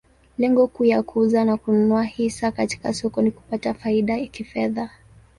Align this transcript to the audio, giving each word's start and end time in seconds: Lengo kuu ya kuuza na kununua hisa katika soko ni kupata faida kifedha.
Lengo 0.37 0.67
kuu 0.67 0.85
ya 0.85 1.03
kuuza 1.03 1.45
na 1.45 1.57
kununua 1.57 2.03
hisa 2.03 2.51
katika 2.51 2.93
soko 2.93 3.21
ni 3.21 3.31
kupata 3.31 3.73
faida 3.73 4.19
kifedha. 4.25 4.89